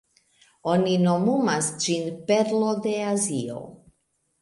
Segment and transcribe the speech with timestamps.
[0.71, 3.65] Oni nomumas ĝin "Perlo de Azio".